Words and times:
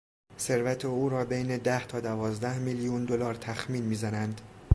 ثروت 0.39 0.85
او 0.85 1.09
را 1.09 1.25
بین 1.25 1.57
ده 1.57 1.87
تا 1.87 1.99
دوازده 1.99 2.57
میلیون 2.59 3.05
دلار 3.05 3.35
تخمین 3.35 3.85
میزنند. 3.85 4.41